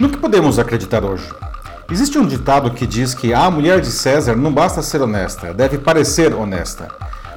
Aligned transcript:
No 0.00 0.08
que 0.08 0.16
podemos 0.16 0.60
acreditar 0.60 1.04
hoje? 1.04 1.28
Existe 1.90 2.18
um 2.18 2.26
ditado 2.26 2.70
que 2.70 2.86
diz 2.86 3.14
que 3.14 3.34
a 3.34 3.50
mulher 3.50 3.80
de 3.80 3.90
César 3.90 4.36
não 4.36 4.52
basta 4.52 4.80
ser 4.80 5.02
honesta, 5.02 5.52
deve 5.52 5.76
parecer 5.76 6.32
honesta. 6.32 6.86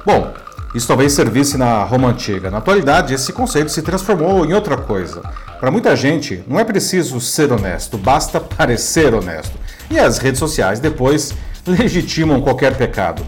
Bom, 0.06 0.32
isso 0.72 0.86
talvez 0.86 1.12
servisse 1.12 1.58
na 1.58 1.82
Roma 1.82 2.10
antiga. 2.10 2.52
Na 2.52 2.58
atualidade, 2.58 3.12
esse 3.12 3.32
conceito 3.32 3.72
se 3.72 3.82
transformou 3.82 4.46
em 4.46 4.52
outra 4.52 4.76
coisa. 4.76 5.22
Para 5.58 5.72
muita 5.72 5.96
gente, 5.96 6.44
não 6.46 6.60
é 6.60 6.62
preciso 6.62 7.20
ser 7.20 7.50
honesto, 7.50 7.98
basta 7.98 8.38
parecer 8.56 9.12
honesto. 9.12 9.58
E 9.90 9.98
as 9.98 10.18
redes 10.18 10.38
sociais 10.38 10.78
depois 10.78 11.34
legitimam 11.66 12.40
qualquer 12.42 12.76
pecado. 12.76 13.26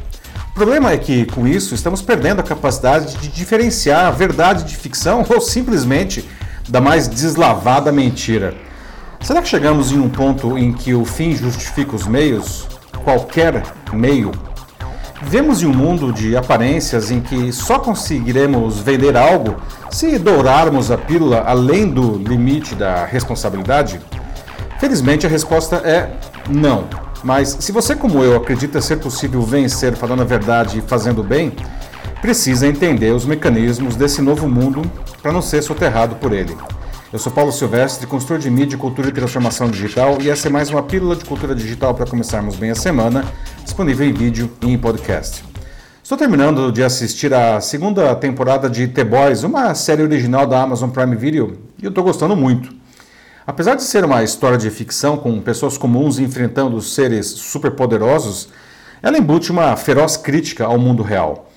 O 0.51 0.55
problema 0.55 0.93
é 0.93 0.97
que, 0.97 1.27
com 1.27 1.45
isso, 1.45 1.75
estamos 1.75 2.01
perdendo 2.01 2.39
a 2.39 2.45
capacidade 2.45 3.17
de 3.17 3.27
diferenciar 3.27 4.07
a 4.07 4.11
verdade 4.13 4.63
de 4.63 4.77
ficção 4.77 5.27
ou 5.29 5.41
simplesmente 5.41 6.25
da 6.69 6.81
mais 6.81 7.09
deslavada 7.09 7.91
mentira. 7.91 8.55
Será 9.25 9.41
que 9.41 9.49
chegamos 9.49 9.91
em 9.91 9.99
um 9.99 10.11
ponto 10.11 10.59
em 10.59 10.71
que 10.71 10.93
o 10.93 11.03
fim 11.03 11.35
justifica 11.35 11.97
os 11.97 12.07
meios? 12.07 12.69
Qualquer 13.03 13.63
meio? 13.91 14.31
Vivemos 15.23 15.63
em 15.63 15.67
um 15.67 15.73
mundo 15.73 16.13
de 16.13 16.37
aparências 16.37 17.11
em 17.11 17.23
que 17.23 17.51
só 17.51 17.79
conseguiremos 17.79 18.81
vender 18.81 19.17
algo 19.17 19.57
se 19.91 20.19
dourarmos 20.19 20.91
a 20.91 20.99
pílula 20.99 21.43
além 21.47 21.89
do 21.89 22.19
limite 22.19 22.75
da 22.75 23.07
responsabilidade? 23.07 23.99
Felizmente 24.79 25.25
a 25.25 25.31
resposta 25.31 25.77
é 25.77 26.19
não. 26.51 26.85
Mas 27.23 27.57
se 27.61 27.73
você, 27.73 27.97
como 27.97 28.23
eu, 28.23 28.37
acredita 28.37 28.83
ser 28.83 28.97
possível 28.97 29.41
vencer 29.41 29.97
falando 29.97 30.21
a 30.21 30.27
verdade 30.27 30.81
e 30.81 30.83
fazendo 30.83 31.23
bem, 31.23 31.51
precisa 32.21 32.67
entender 32.67 33.13
os 33.15 33.25
mecanismos 33.25 33.97
desse 33.97 34.21
novo 34.21 34.47
mundo 34.47 34.83
para 35.23 35.33
não 35.33 35.41
ser 35.41 35.63
soterrado 35.63 36.17
por 36.17 36.31
ele. 36.31 36.55
Eu 37.15 37.19
sou 37.21 37.31
Paulo 37.31 37.53
Silvestre, 37.53 38.09
consultor 38.09 38.41
de 38.41 38.51
mídia, 38.51 38.77
cultura 38.77 39.09
e 39.09 39.13
transformação 39.13 39.71
digital, 39.71 40.21
e 40.21 40.29
essa 40.29 40.49
é 40.49 40.51
mais 40.51 40.69
uma 40.69 40.83
pílula 40.83 41.15
de 41.15 41.25
cultura 41.25 41.55
digital 41.55 41.95
para 41.95 42.07
começarmos 42.07 42.57
bem 42.57 42.73
a 42.73 42.75
semana, 42.75 43.25
disponível 43.63 44.05
em 44.05 44.13
vídeo 44.13 44.51
e 44.61 44.73
em 44.73 44.77
podcast. 44.77 45.45
Estou 46.03 46.19
terminando 46.19 46.73
de 46.73 46.83
assistir 46.83 47.33
a 47.33 47.61
segunda 47.61 48.17
temporada 48.17 48.69
de 48.69 48.89
The 48.89 49.05
Boys, 49.05 49.45
uma 49.45 49.77
série 49.77 50.03
original 50.03 50.45
da 50.45 50.61
Amazon 50.61 50.91
Prime 50.91 51.15
Video, 51.15 51.57
e 51.81 51.85
eu 51.85 51.91
estou 51.91 52.03
gostando 52.03 52.35
muito. 52.35 52.75
Apesar 53.47 53.77
de 53.77 53.85
ser 53.85 54.05
uma 54.05 54.25
história 54.25 54.59
de 54.59 54.69
ficção 54.69 55.17
com 55.17 55.41
pessoas 55.41 55.79
comuns 55.79 56.19
enfrentando 56.19 56.81
seres 56.81 57.27
superpoderosos, 57.29 58.49
ela 59.01 59.17
embute 59.17 59.53
uma 59.53 59.77
feroz 59.77 60.17
crítica 60.17 60.65
ao 60.65 60.81
mundo 60.81 61.05
real. 61.05 61.49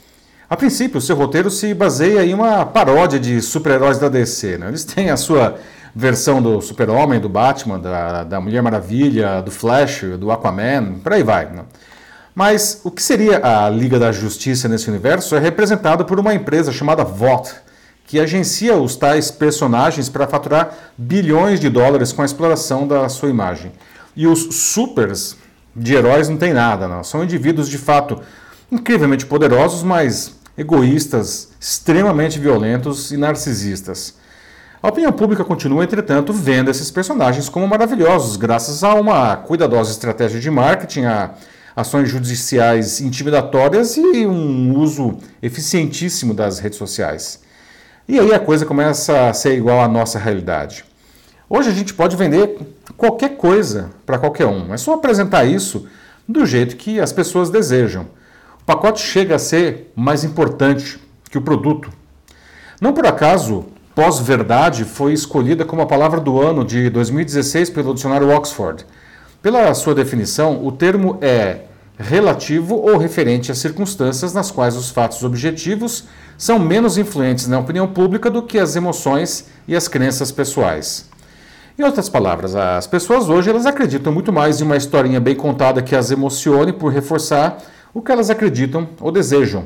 A 0.50 0.56
princípio, 0.56 1.02
seu 1.02 1.18
roteiro 1.18 1.52
se 1.52 1.74
baseia 1.74 2.26
em 2.26 2.34
uma 2.34 2.66
paródia 2.66 3.20
de 3.20 3.42
super-heróis 3.42 4.00
da 4.00 4.08
DC. 4.08 4.58
Né? 4.58 4.70
Eles 4.70 4.86
têm 4.86 5.10
a 5.10 5.18
sua 5.18 5.58
versão 5.94 6.42
do 6.42 6.62
Super-Homem, 6.62 7.20
do 7.20 7.28
Batman, 7.28 7.78
da, 7.78 8.24
da, 8.24 8.40
Mulher 8.40 8.62
Maravilha, 8.62 9.42
do 9.42 9.52
Flash, 9.52 10.04
do 10.18 10.32
Aquaman, 10.32 11.00
por 11.04 11.12
aí 11.12 11.22
vai. 11.22 11.48
Né? 11.48 11.64
Mas 12.34 12.80
o 12.86 12.92
que 12.92 13.04
seria 13.04 13.42
a 13.46 13.70
Liga 13.70 14.00
da 14.00 14.10
Justiça 14.14 14.70
nesse 14.70 14.90
universo 14.90 15.36
é 15.36 15.40
representado 15.40 16.06
por 16.06 16.18
uma 16.18 16.34
empresa 16.34 16.72
chamada 16.72 17.04
VOT, 17.04 17.54
que 18.06 18.18
agencia 18.18 18.78
os 18.78 18.96
tais 18.96 19.30
personagens 19.30 20.08
para 20.08 20.28
faturar 20.28 20.74
bilhões 20.98 21.60
de 21.60 21.68
dólares 21.68 22.14
com 22.14 22.22
a 22.22 22.26
exploração 22.26 22.88
da 22.88 23.10
sua 23.10 23.30
imagem. 23.30 23.74
E 24.16 24.26
os 24.26 24.56
supers 24.56 25.36
de 25.76 25.94
heróis 25.94 26.30
não 26.30 26.38
tem 26.38 26.54
nada, 26.54 26.88
não. 26.88 27.04
São 27.04 27.22
indivíduos 27.22 27.68
de 27.68 27.78
fato 27.78 28.22
incrivelmente 28.72 29.26
poderosos, 29.26 29.84
mas 29.84 30.37
egoístas, 30.58 31.50
extremamente 31.60 32.40
violentos 32.40 33.12
e 33.12 33.18
narcisistas. 33.18 34.16
A 34.82 34.90
opinião 34.90 35.12
pública 35.12 35.44
continua, 35.44 35.84
entretanto, 35.84 36.32
vendo 36.32 36.72
esses 36.72 36.90
personagens 36.92 37.50
como 37.50 37.68
maravilhosos, 37.68 38.38
graças 38.38 38.84
a 38.84 38.94
uma 38.94 39.36
cuidadosa 39.36 39.92
estratégia 39.92 40.40
de 40.40 40.50
marketing, 40.50 41.06
a 41.06 41.32
ações 41.76 42.10
judiciais 42.10 43.00
intimidatórias 43.00 43.98
e 43.98 44.26
um 44.26 44.76
uso 44.76 45.18
eficientíssimo 45.44 46.34
das 46.34 46.58
redes 46.58 46.80
sociais. 46.80 47.40
E 48.08 48.20
aí 48.20 48.34
a 48.34 48.40
coisa 48.40 48.66
começa 48.66 49.30
a 49.30 49.34
ser 49.34 49.56
igual 49.56 49.82
à 49.82 49.88
nossa 49.88 50.18
realidade. 50.18 50.84
Hoje 51.48 51.70
a 51.70 51.74
gente 51.74 51.94
pode 51.94 52.16
vender 52.16 52.58
qualquer 52.98 53.38
coisa 53.38 53.92
para 54.08 54.18
qualquer 54.18 54.48
um. 54.48 54.74
É 54.74 54.78
só 54.78 54.94
apresentar 54.96 55.46
isso 55.46 55.88
do 56.28 56.48
jeito 56.48 56.76
que 56.78 57.00
as 57.00 57.14
pessoas 57.14 57.52
desejam. 57.52 58.08
Pacote 58.68 59.00
chega 59.00 59.34
a 59.34 59.40
ser 59.40 59.94
mais 59.96 60.26
importante 60.26 61.00
que 61.30 61.38
o 61.38 61.42
produto. 61.42 61.90
Não 62.82 62.92
por 62.92 63.08
acaso, 63.08 63.64
pós-verdade 63.96 64.84
foi 64.84 65.14
escolhida 65.14 65.64
como 65.64 65.82
a 65.82 65.86
palavra 65.86 66.20
do 66.20 66.42
ano 66.42 66.66
de 66.66 66.90
2016 66.90 67.70
pelo 67.70 67.94
dicionário 67.94 68.30
Oxford. 68.30 68.86
Pela 69.42 69.74
sua 69.74 69.96
definição, 69.96 70.68
o 70.68 70.70
termo 70.70 71.18
é 71.22 71.62
relativo 71.98 72.76
ou 72.76 72.98
referente 72.98 73.54
a 73.54 73.56
circunstâncias 73.56 74.34
nas 74.34 74.52
quais 74.52 74.76
os 74.76 74.90
fatos 74.90 75.24
objetivos 75.24 76.04
são 76.38 76.60
menos 76.60 76.98
influentes 76.98 77.48
na 77.48 77.60
opinião 77.60 77.88
pública 77.88 78.30
do 78.30 78.44
que 78.44 78.60
as 78.60 78.76
emoções 78.76 79.46
e 79.66 79.78
as 79.78 79.88
crenças 79.88 80.30
pessoais. 80.30 81.10
Em 81.80 81.84
outras 81.84 82.10
palavras, 82.10 82.54
as 82.54 82.86
pessoas 82.86 83.30
hoje 83.30 83.50
elas 83.50 83.66
acreditam 83.66 84.12
muito 84.12 84.34
mais 84.34 84.60
em 84.60 84.66
uma 84.66 84.76
historinha 84.76 85.22
bem 85.22 85.36
contada 85.36 85.82
que 85.82 85.96
as 85.96 86.12
emocione 86.12 86.74
por 86.74 86.92
reforçar 86.92 87.58
o 87.94 88.02
que 88.02 88.12
elas 88.12 88.30
acreditam 88.30 88.90
ou 89.00 89.12
desejam. 89.12 89.66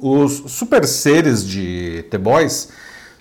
Os 0.00 0.44
super 0.52 0.86
seres 0.86 1.46
de 1.46 2.04
The 2.10 2.18
Boys 2.18 2.68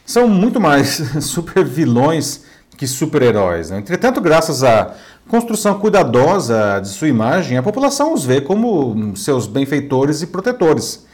são 0.06 0.28
muito 0.28 0.60
mais 0.60 1.02
super 1.22 1.64
vilões 1.64 2.44
que 2.78 2.88
super-heróis. 2.88 3.70
Né? 3.70 3.78
Entretanto, 3.78 4.20
graças 4.20 4.64
à 4.64 4.94
construção 5.28 5.80
cuidadosa 5.80 6.80
de 6.82 6.90
sua 6.90 7.08
imagem, 7.08 7.58
a 7.58 7.64
população 7.64 8.14
os 8.14 8.26
vê 8.26 8.42
como 8.42 9.16
seus 9.16 9.48
benfeitores 9.48 10.22
e 10.22 10.28
protetores. 10.28 11.06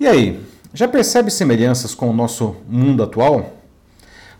E 0.00 0.06
aí, 0.06 0.40
já 0.72 0.86
percebe 0.86 1.30
semelhanças 1.30 1.94
com 1.94 2.08
o 2.08 2.12
nosso 2.12 2.56
mundo 2.68 3.02
atual? 3.02 3.57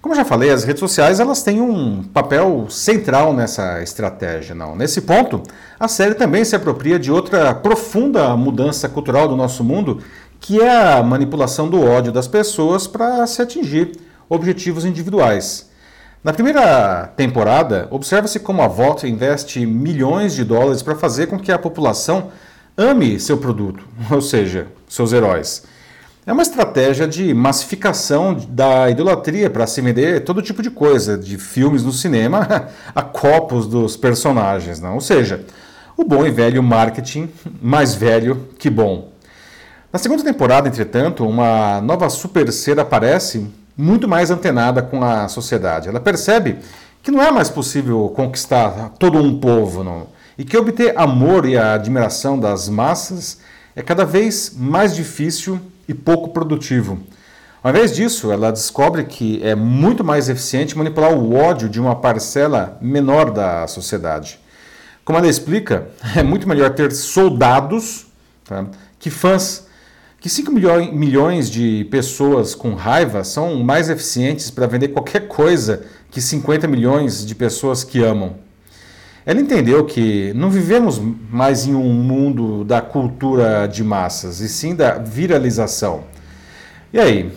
Como 0.00 0.14
já 0.14 0.24
falei, 0.24 0.50
as 0.50 0.62
redes 0.62 0.78
sociais 0.78 1.18
elas 1.18 1.42
têm 1.42 1.60
um 1.60 2.04
papel 2.04 2.66
central 2.70 3.32
nessa 3.32 3.82
estratégia. 3.82 4.54
Não? 4.54 4.76
Nesse 4.76 5.00
ponto, 5.00 5.42
a 5.78 5.88
série 5.88 6.14
também 6.14 6.44
se 6.44 6.54
apropria 6.54 6.98
de 6.98 7.10
outra 7.10 7.52
profunda 7.52 8.36
mudança 8.36 8.88
cultural 8.88 9.26
do 9.26 9.36
nosso 9.36 9.64
mundo, 9.64 10.00
que 10.38 10.60
é 10.60 10.94
a 10.94 11.02
manipulação 11.02 11.68
do 11.68 11.84
ódio 11.84 12.12
das 12.12 12.28
pessoas 12.28 12.86
para 12.86 13.26
se 13.26 13.42
atingir 13.42 13.92
objetivos 14.28 14.84
individuais. 14.84 15.68
Na 16.22 16.32
primeira 16.32 17.06
temporada, 17.16 17.88
observa-se 17.90 18.38
como 18.38 18.62
a 18.62 18.68
Volt 18.68 19.02
investe 19.04 19.64
milhões 19.66 20.34
de 20.34 20.44
dólares 20.44 20.82
para 20.82 20.94
fazer 20.94 21.26
com 21.26 21.38
que 21.38 21.50
a 21.50 21.58
população 21.58 22.30
ame 22.76 23.18
seu 23.18 23.38
produto, 23.38 23.84
ou 24.10 24.20
seja, 24.20 24.68
seus 24.88 25.12
heróis. 25.12 25.64
É 26.28 26.32
uma 26.34 26.42
estratégia 26.42 27.08
de 27.08 27.32
massificação 27.32 28.34
da 28.50 28.90
idolatria 28.90 29.48
para 29.48 29.66
se 29.66 29.80
vender 29.80 30.24
todo 30.24 30.42
tipo 30.42 30.60
de 30.62 30.68
coisa, 30.68 31.16
de 31.16 31.38
filmes 31.38 31.82
no 31.82 31.90
cinema 31.90 32.68
a 32.94 33.00
copos 33.00 33.66
dos 33.66 33.96
personagens. 33.96 34.78
Não? 34.78 34.96
Ou 34.96 35.00
seja, 35.00 35.42
o 35.96 36.04
bom 36.04 36.26
e 36.26 36.30
velho 36.30 36.62
marketing, 36.62 37.30
mais 37.62 37.94
velho 37.94 38.46
que 38.58 38.68
bom. 38.68 39.10
Na 39.90 39.98
segunda 39.98 40.22
temporada, 40.22 40.68
entretanto, 40.68 41.26
uma 41.26 41.80
nova 41.80 42.10
super 42.10 42.52
ser 42.52 42.78
aparece 42.78 43.46
muito 43.74 44.06
mais 44.06 44.30
antenada 44.30 44.82
com 44.82 45.02
a 45.02 45.28
sociedade. 45.28 45.88
Ela 45.88 45.98
percebe 45.98 46.58
que 47.02 47.10
não 47.10 47.22
é 47.22 47.30
mais 47.30 47.48
possível 47.48 48.06
conquistar 48.14 48.90
todo 48.98 49.16
um 49.16 49.40
povo 49.40 49.82
não? 49.82 50.08
e 50.36 50.44
que 50.44 50.58
obter 50.58 50.92
amor 50.94 51.46
e 51.46 51.56
a 51.56 51.72
admiração 51.72 52.38
das 52.38 52.68
massas 52.68 53.38
é 53.74 53.82
cada 53.82 54.04
vez 54.04 54.52
mais 54.54 54.94
difícil 54.94 55.58
e 55.88 55.94
pouco 55.94 56.28
produtivo. 56.28 56.98
Ao 57.62 57.70
invés 57.70 57.92
disso, 57.94 58.30
ela 58.30 58.52
descobre 58.52 59.04
que 59.04 59.42
é 59.42 59.54
muito 59.54 60.04
mais 60.04 60.28
eficiente 60.28 60.78
manipular 60.78 61.12
o 61.12 61.34
ódio 61.34 61.68
de 61.68 61.80
uma 61.80 61.96
parcela 61.96 62.78
menor 62.80 63.32
da 63.32 63.66
sociedade. 63.66 64.38
Como 65.04 65.18
ela 65.18 65.26
explica, 65.26 65.88
é 66.14 66.22
muito 66.22 66.48
melhor 66.48 66.70
ter 66.70 66.92
soldados 66.92 68.06
tá, 68.44 68.66
que 68.98 69.10
fãs. 69.10 69.66
Que 70.20 70.28
5 70.28 70.50
milhões 70.50 71.48
de 71.48 71.86
pessoas 71.92 72.52
com 72.52 72.74
raiva 72.74 73.22
são 73.22 73.54
mais 73.62 73.88
eficientes 73.88 74.50
para 74.50 74.66
vender 74.66 74.88
qualquer 74.88 75.28
coisa 75.28 75.84
que 76.10 76.20
50 76.20 76.66
milhões 76.66 77.24
de 77.24 77.36
pessoas 77.36 77.84
que 77.84 78.02
amam. 78.02 78.34
Ela 79.28 79.42
entendeu 79.42 79.84
que 79.84 80.32
não 80.34 80.48
vivemos 80.48 80.98
mais 81.30 81.66
em 81.66 81.74
um 81.74 81.92
mundo 81.92 82.64
da 82.64 82.80
cultura 82.80 83.66
de 83.66 83.84
massas, 83.84 84.40
e 84.40 84.48
sim 84.48 84.74
da 84.74 84.92
viralização. 84.92 86.04
E 86.90 86.98
aí, 86.98 87.30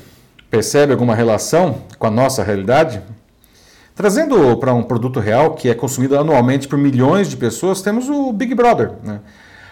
percebe 0.49 0.93
alguma 0.93 1.13
relação 1.13 1.81
com 1.99 2.07
a 2.07 2.09
nossa 2.09 2.43
realidade? 2.43 3.01
Trazendo 3.93 4.55
para 4.55 4.73
um 4.73 4.83
produto 4.83 5.19
real 5.19 5.53
que 5.53 5.67
é 5.67 5.73
consumido 5.73 6.17
anualmente 6.17 6.65
por 6.65 6.79
milhões 6.79 7.27
de 7.27 7.35
pessoas, 7.35 7.81
temos 7.81 8.07
o 8.07 8.31
Big 8.31 8.55
Brother. 8.55 8.93
Né? 9.03 9.19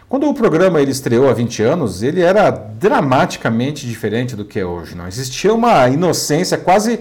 Quando 0.09 0.27
o 0.27 0.33
programa 0.33 0.81
ele 0.81 0.91
estreou 0.91 1.29
há 1.29 1.33
20 1.33 1.63
anos, 1.63 2.03
ele 2.03 2.19
era 2.19 2.51
dramaticamente 2.51 3.87
diferente 3.87 4.35
do 4.35 4.43
que 4.43 4.59
é 4.59 4.65
hoje. 4.65 4.93
Não 4.93 5.07
existia 5.07 5.53
uma 5.53 5.87
inocência 5.87 6.57
quase 6.57 6.99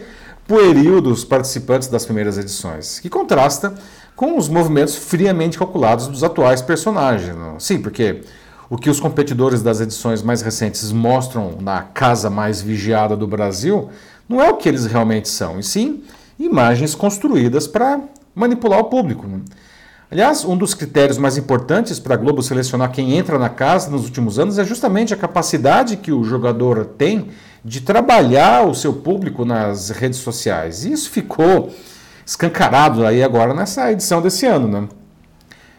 pueril 0.48 1.02
dos 1.02 1.24
participantes 1.24 1.88
das 1.88 2.06
primeiras 2.06 2.38
edições, 2.38 2.98
que 2.98 3.10
contrasta 3.10 3.74
com 4.16 4.38
os 4.38 4.48
movimentos 4.48 4.96
friamente 4.96 5.58
calculados 5.58 6.08
dos 6.08 6.24
atuais 6.24 6.62
personagens. 6.62 7.36
Sim, 7.58 7.82
porque 7.82 8.22
o 8.70 8.78
que 8.78 8.88
os 8.88 8.98
competidores 8.98 9.62
das 9.62 9.78
edições 9.80 10.22
mais 10.22 10.40
recentes 10.40 10.90
mostram 10.90 11.58
na 11.60 11.82
casa 11.82 12.30
mais 12.30 12.62
vigiada 12.62 13.14
do 13.14 13.26
Brasil 13.26 13.90
não 14.26 14.42
é 14.42 14.50
o 14.50 14.56
que 14.56 14.68
eles 14.68 14.86
realmente 14.86 15.28
são, 15.28 15.60
e 15.60 15.62
sim 15.62 16.02
imagens 16.38 16.94
construídas 16.94 17.66
para 17.66 18.00
manipular 18.34 18.80
o 18.80 18.84
público. 18.84 19.26
Aliás, 20.10 20.46
um 20.46 20.56
dos 20.56 20.72
critérios 20.72 21.18
mais 21.18 21.36
importantes 21.36 21.98
para 21.98 22.14
a 22.14 22.16
Globo 22.16 22.42
selecionar 22.42 22.90
quem 22.90 23.18
entra 23.18 23.38
na 23.38 23.50
casa 23.50 23.90
nos 23.90 24.04
últimos 24.04 24.38
anos 24.38 24.58
é 24.58 24.64
justamente 24.64 25.12
a 25.12 25.16
capacidade 25.16 25.98
que 25.98 26.10
o 26.10 26.24
jogador 26.24 26.86
tem 26.86 27.28
de 27.64 27.80
trabalhar 27.80 28.66
o 28.66 28.74
seu 28.74 28.92
público 28.92 29.44
nas 29.44 29.90
redes 29.90 30.18
sociais. 30.18 30.84
E 30.84 30.92
isso 30.92 31.10
ficou 31.10 31.72
escancarado 32.24 33.06
aí 33.06 33.22
agora 33.22 33.54
nessa 33.54 33.90
edição 33.90 34.20
desse 34.20 34.46
ano, 34.46 34.68
né? 34.68 34.88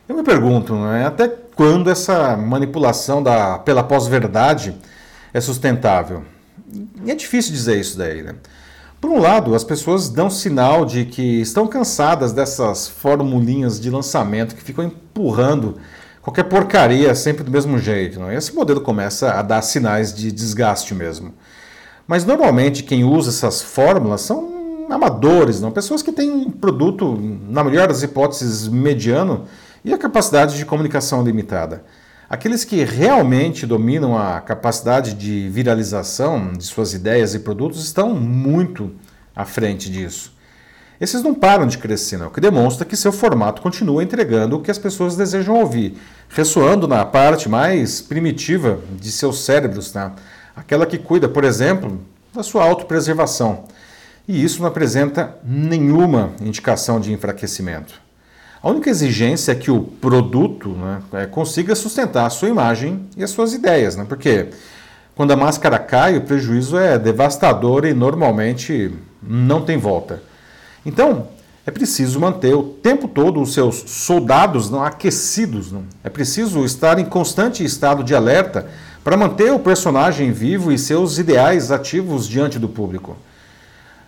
Eu 0.08 0.16
me 0.16 0.24
pergunto, 0.24 0.76
né, 0.76 1.06
até 1.06 1.28
quando 1.56 1.90
essa 1.90 2.36
manipulação 2.36 3.22
da, 3.22 3.60
pela 3.60 3.84
pós-verdade 3.84 4.76
é 5.32 5.40
sustentável? 5.40 6.24
E 7.06 7.12
é 7.12 7.16
difícil 7.16 7.52
dizer 7.52 7.80
isso 7.80 7.98
daí, 7.98 8.24
né? 8.24 8.36
Por 9.00 9.10
um 9.12 9.20
lado, 9.20 9.56
as 9.56 9.64
pessoas 9.64 10.10
dão 10.10 10.30
sinal 10.30 10.86
de 10.86 11.06
que 11.06 11.40
estão 11.40 11.68
cansadas 11.68 12.34
dessas 12.34 12.88
formulinhas 12.88 13.80
de 13.80 13.90
lançamento 13.90 14.56
que 14.56 14.64
ficam 14.64 14.84
empurrando 14.84 15.78
qualquer 16.22 16.44
porcaria 16.44 17.16
sempre 17.16 17.44
do 17.44 17.52
mesmo 17.52 17.78
jeito. 17.78 18.20
Não? 18.20 18.30
É? 18.30 18.36
Esse 18.36 18.54
modelo 18.54 18.82
começa 18.82 19.32
a 19.32 19.42
dar 19.42 19.62
sinais 19.62 20.14
de 20.14 20.32
desgaste 20.32 20.94
mesmo. 20.94 21.34
Mas 22.10 22.26
normalmente 22.26 22.82
quem 22.82 23.04
usa 23.04 23.30
essas 23.30 23.62
fórmulas 23.62 24.22
são 24.22 24.88
amadores, 24.90 25.62
não? 25.62 25.70
pessoas 25.70 26.02
que 26.02 26.12
têm 26.12 26.32
um 26.32 26.50
produto, 26.50 27.16
na 27.48 27.64
melhor 27.64 27.88
das 27.88 28.02
hipóteses, 28.02 28.68
mediano 28.68 29.46
e 29.86 29.94
a 29.94 29.98
capacidade 29.98 30.58
de 30.58 30.66
comunicação 30.66 31.24
limitada. 31.24 31.84
Aqueles 32.28 32.64
que 32.66 32.84
realmente 32.84 33.64
dominam 33.68 34.18
a 34.18 34.42
capacidade 34.42 35.14
de 35.14 35.50
viralização 35.50 36.52
de 36.54 36.64
suas 36.64 36.96
ideias 36.96 37.36
e 37.36 37.40
produtos 37.42 37.84
estão 37.84 38.16
muito 38.16 38.92
à 39.36 39.46
frente 39.46 39.92
disso. 39.92 40.34
Esses 41.00 41.22
não 41.22 41.36
param 41.36 41.68
de 41.68 41.78
crescer, 41.78 42.18
não, 42.18 42.30
o 42.30 42.32
que 42.32 42.42
demonstra 42.42 42.86
que 42.86 42.98
seu 42.98 43.12
formato 43.12 43.62
continua 43.62 44.02
entregando 44.02 44.56
o 44.56 44.62
que 44.62 44.72
as 44.72 44.80
pessoas 44.80 45.16
desejam 45.16 45.56
ouvir, 45.56 45.96
ressoando 46.28 46.88
na 46.88 47.06
parte 47.06 47.48
mais 47.48 48.02
primitiva 48.02 48.80
de 49.00 49.12
seus 49.12 49.46
cérebros, 49.46 49.94
né? 49.94 50.12
Aquela 50.60 50.86
que 50.86 50.98
cuida, 50.98 51.28
por 51.28 51.44
exemplo, 51.44 52.00
da 52.34 52.44
sua 52.44 52.64
autopreservação. 52.64 53.64
E 54.28 54.44
isso 54.44 54.62
não 54.62 54.68
apresenta 54.68 55.38
nenhuma 55.44 56.32
indicação 56.42 57.00
de 57.00 57.12
enfraquecimento. 57.12 57.94
A 58.62 58.70
única 58.70 58.90
exigência 58.90 59.54
é 59.54 59.56
que 59.56 59.72
o 59.72 59.82
produto 59.82 60.70
né, 60.70 61.02
é, 61.14 61.26
consiga 61.26 61.74
sustentar 61.76 62.26
a 62.26 62.30
sua 62.30 62.50
imagem 62.50 63.08
e 63.16 63.24
as 63.24 63.30
suas 63.30 63.54
ideias, 63.54 63.96
né? 63.96 64.06
porque 64.08 64.50
quando 65.16 65.32
a 65.32 65.36
máscara 65.36 65.80
cai, 65.80 66.18
o 66.18 66.22
prejuízo 66.22 66.78
é 66.78 67.00
devastador 67.00 67.86
e 67.86 67.94
normalmente 67.94 68.94
não 69.24 69.62
tem 69.62 69.78
volta. 69.78 70.22
Então, 70.86 71.28
é 71.66 71.72
preciso 71.72 72.20
manter 72.20 72.54
o 72.54 72.64
tempo 72.64 73.08
todo 73.08 73.42
os 73.42 73.54
seus 73.54 73.84
soldados 73.88 74.70
não 74.70 74.84
aquecidos. 74.84 75.72
Não? 75.72 75.84
É 76.04 76.10
preciso 76.10 76.66
estar 76.66 77.00
em 77.00 77.06
constante 77.06 77.64
estado 77.64 78.04
de 78.04 78.14
alerta 78.14 78.68
para 79.04 79.18
manter 79.18 79.52
o 79.52 79.60
personagem 79.60 80.32
vivo 80.32 80.72
e 80.72 80.78
seus 80.78 81.18
ideais 81.18 81.72
ativos 81.72 82.28
diante 82.28 82.60
do 82.60 82.68
público. 82.68 83.18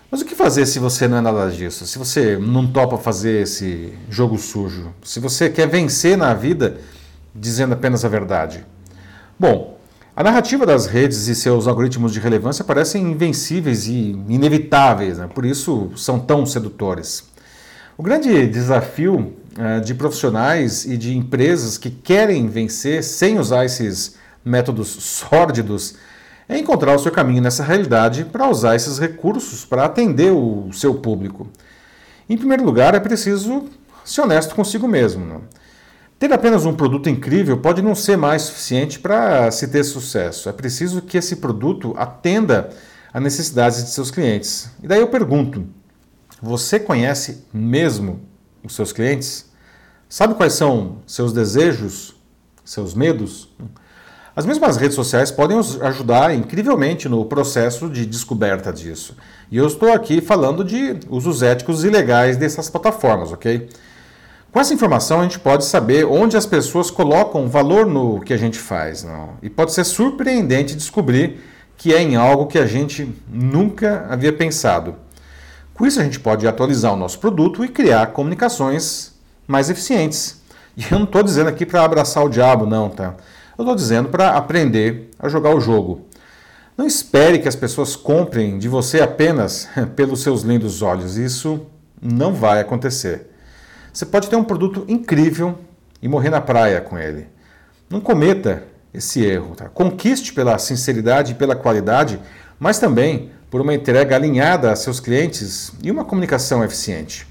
Mas 0.10 0.22
o 0.22 0.26
que 0.26 0.36
fazer 0.36 0.66
se 0.66 0.78
você 0.78 1.08
não 1.08 1.18
é 1.18 1.22
nada 1.22 1.50
disso? 1.50 1.88
Se 1.88 1.98
você 1.98 2.38
não 2.38 2.68
topa 2.68 2.98
fazer 2.98 3.44
esse 3.44 3.94
jogo 4.10 4.38
sujo? 4.38 4.94
Se 5.04 5.22
você 5.22 5.50
quer 5.50 5.68
vencer 5.68 6.18
na 6.18 6.34
vida 6.34 6.78
dizendo 7.34 7.74
apenas 7.74 8.04
a 8.04 8.10
verdade? 8.10 8.66
Bom, 9.40 9.80
a 10.14 10.22
narrativa 10.22 10.66
das 10.66 10.86
redes 10.86 11.30
e 11.30 11.36
seus 11.36 11.66
algoritmos 11.66 12.12
de 12.12 12.20
relevância 12.20 12.66
parecem 12.66 13.10
invencíveis 13.10 13.88
e 13.88 14.12
inevitáveis, 14.28 15.18
né? 15.18 15.30
por 15.34 15.46
isso 15.46 15.90
são 15.96 16.20
tão 16.20 16.46
sedutores. 16.46 17.24
O 17.98 18.04
grande 18.04 18.46
desafio 18.48 19.34
uh, 19.58 19.80
de 19.82 19.94
profissionais 19.94 20.84
e 20.84 20.98
de 20.98 21.16
empresas 21.16 21.78
que 21.78 21.90
querem 21.90 22.48
vencer 22.48 23.02
sem 23.04 23.40
usar 23.40 23.64
esses 23.64 24.16
métodos 24.44 24.88
sórdidos 24.90 25.96
é 26.48 26.58
encontrar 26.58 26.96
o 26.96 27.00
seu 27.00 27.12
caminho 27.12 27.42
nessa 27.42 27.64
realidade 27.64 28.26
para 28.26 28.50
usar 28.50 28.76
esses 28.76 29.00
recursos 29.00 29.64
para 29.64 29.86
atender 29.86 30.32
o 30.32 30.70
seu 30.74 30.96
público. 30.96 31.48
Em 32.30 32.38
primeiro 32.38 32.64
lugar, 32.64 32.94
é 32.94 33.00
preciso 33.00 33.66
ser 34.04 34.22
honesto 34.22 34.56
consigo 34.56 34.88
mesmo. 34.88 35.26
Né? 35.26 35.40
Ter 36.20 36.32
apenas 36.34 36.66
um 36.66 36.74
produto 36.74 37.10
incrível 37.10 37.58
pode 37.58 37.82
não 37.82 37.96
ser 37.96 38.18
mais 38.18 38.44
suficiente 38.44 39.00
para 39.00 39.50
se 39.50 39.68
ter 39.68 39.84
sucesso. 39.84 40.50
É 40.50 40.52
preciso 40.52 41.02
que 41.02 41.18
esse 41.18 41.38
produto 41.38 41.94
atenda 41.98 42.70
a 43.14 43.20
necessidades 43.20 43.84
de 43.84 43.90
seus 43.90 44.12
clientes. 44.12 44.70
E 44.84 44.88
daí 44.88 45.00
eu 45.00 45.08
pergunto: 45.08 45.66
você 46.42 46.80
conhece 46.80 47.46
mesmo 47.54 48.22
os 48.64 48.76
seus 48.76 48.92
clientes? 48.92 49.50
Sabe 50.08 50.36
quais 50.36 50.54
são 50.54 50.98
seus 51.08 51.32
desejos, 51.32 52.16
seus 52.64 52.94
medos? 52.94 53.50
As 54.34 54.46
mesmas 54.46 54.78
redes 54.78 54.96
sociais 54.96 55.30
podem 55.30 55.58
ajudar 55.58 56.34
incrivelmente 56.34 57.10
no 57.10 57.26
processo 57.26 57.90
de 57.90 58.06
descoberta 58.06 58.72
disso. 58.72 59.16
E 59.52 59.58
eu 59.58 59.68
estou 59.68 59.92
aqui 59.92 60.22
falando 60.22 60.64
de 60.64 60.98
usos 61.10 61.44
éticos 61.44 61.84
e 61.84 61.90
legais 61.90 62.38
dessas 62.38 62.70
plataformas, 62.70 63.34
ok? 63.34 63.68
Com 64.50 64.60
essa 64.60 64.74
informação 64.74 65.20
a 65.20 65.24
gente 65.24 65.38
pode 65.38 65.66
saber 65.66 66.06
onde 66.06 66.38
as 66.38 66.46
pessoas 66.46 66.90
colocam 66.90 67.50
valor 67.50 67.86
no 67.86 68.22
que 68.22 68.34
a 68.34 68.38
gente 68.38 68.58
faz. 68.58 69.04
Não? 69.04 69.32
E 69.42 69.50
pode 69.50 69.74
ser 69.74 69.84
surpreendente 69.84 70.76
descobrir 70.76 71.42
que 71.76 71.94
é 71.94 72.02
em 72.02 72.16
algo 72.16 72.48
que 72.48 72.58
a 72.58 72.66
gente 72.66 73.14
nunca 73.28 74.06
havia 74.10 74.32
pensado. 74.32 74.96
Com 75.74 75.86
isso 75.86 76.00
a 76.00 76.04
gente 76.04 76.20
pode 76.22 76.48
atualizar 76.48 76.94
o 76.94 76.98
nosso 76.98 77.20
produto 77.20 77.66
e 77.66 77.68
criar 77.68 78.08
comunicações 78.08 79.14
mais 79.46 79.70
eficientes. 79.70 80.40
E 80.78 80.86
eu 80.90 81.00
não 81.00 81.06
estou 81.06 81.22
dizendo 81.22 81.50
aqui 81.50 81.66
para 81.66 81.84
abraçar 81.84 82.24
o 82.24 82.30
diabo, 82.30 82.66
não, 82.66 82.90
tá? 82.90 83.16
Eu 83.62 83.64
estou 83.64 83.76
dizendo 83.76 84.10
para 84.10 84.32
aprender 84.32 85.12
a 85.20 85.30
jogar 85.30 85.54
o 85.54 85.62
jogo. 85.62 86.08
Não 86.76 86.88
espere 86.88 87.38
que 87.38 87.48
as 87.48 87.56
pessoas 87.56 87.96
comprem 87.96 88.58
de 88.58 88.68
você 88.68 89.02
apenas 89.02 89.70
pelos 89.96 90.24
seus 90.24 90.42
lindos 90.42 90.82
olhos. 90.82 91.16
Isso 91.16 91.68
não 92.02 92.34
vai 92.34 92.60
acontecer. 92.60 93.30
Você 93.94 94.04
pode 94.04 94.32
ter 94.32 94.36
um 94.36 94.44
produto 94.44 94.84
incrível 94.88 95.60
e 96.02 96.08
morrer 96.08 96.32
na 96.32 96.42
praia 96.42 96.82
com 96.82 96.98
ele. 96.98 97.28
Não 97.88 98.02
cometa 98.02 98.64
esse 98.92 99.24
erro. 99.24 99.54
Tá? 99.56 99.70
Conquiste 99.70 100.34
pela 100.34 100.58
sinceridade 100.58 101.34
e 101.34 101.36
pela 101.36 101.56
qualidade, 101.56 102.20
mas 102.60 102.80
também 102.80 103.30
por 103.52 103.62
uma 103.62 103.76
entrega 103.76 104.16
alinhada 104.16 104.72
a 104.72 104.76
seus 104.76 105.00
clientes 105.00 105.72
e 105.84 105.92
uma 105.92 106.04
comunicação 106.04 106.64
eficiente. 106.64 107.28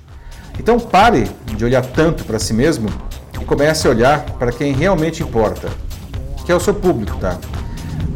Então 0.61 0.79
pare 0.79 1.29
de 1.45 1.65
olhar 1.65 1.85
tanto 1.85 2.25
para 2.25 2.39
si 2.39 2.55
mesmo 2.55 2.89
e 3.35 3.45
comece 3.45 3.89
a 3.89 3.91
olhar 3.91 4.25
para 4.39 4.53
quem 4.53 4.73
realmente 4.73 5.25
importa 5.25 5.90
que 6.51 6.53
é 6.53 6.57
o 6.57 6.59
seu 6.59 6.75
público, 6.75 7.17
tá? 7.19 7.39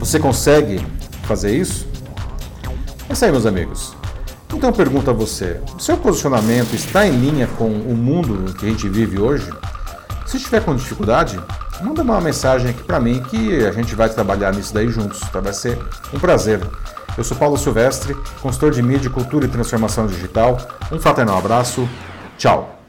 Você 0.01 0.19
consegue 0.19 0.85
fazer 1.23 1.57
isso? 1.57 1.87
É 3.09 3.13
isso 3.13 3.25
aí, 3.25 3.31
meus 3.31 3.47
amigos. 3.47 3.95
Então 4.53 4.73
pergunto 4.73 5.09
a 5.09 5.13
você, 5.13 5.61
seu 5.79 5.97
posicionamento 5.97 6.75
está 6.75 7.07
em 7.07 7.13
linha 7.13 7.47
com 7.47 7.69
o 7.69 7.95
mundo 7.95 8.53
que 8.55 8.67
a 8.67 8.69
gente 8.69 8.89
vive 8.89 9.21
hoje? 9.21 9.49
Se 10.27 10.37
estiver 10.37 10.65
com 10.65 10.75
dificuldade, 10.75 11.39
manda 11.81 12.03
uma 12.03 12.21
mensagem 12.21 12.71
aqui 12.71 12.83
para 12.83 12.99
mim 12.99 13.23
que 13.23 13.65
a 13.65 13.71
gente 13.71 13.95
vai 13.95 14.09
trabalhar 14.09 14.53
nisso 14.53 14.75
daí 14.75 14.89
juntos, 14.89 15.21
tá? 15.21 15.39
Vai 15.39 15.53
ser 15.53 15.79
um 16.13 16.19
prazer. 16.19 16.61
Eu 17.17 17.23
sou 17.23 17.37
Paulo 17.37 17.57
Silvestre, 17.57 18.17
consultor 18.43 18.73
de 18.73 18.83
mídia, 18.83 19.11
cultura 19.11 19.45
e 19.45 19.49
transformação 19.49 20.09
digital. 20.09 20.59
Um 20.91 20.99
fraternal 20.99 21.39
abraço. 21.39 21.89
Tchau. 22.37 22.84